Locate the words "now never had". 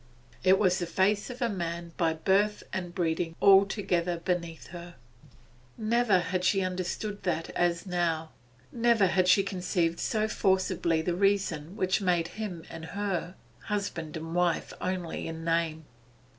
7.85-9.27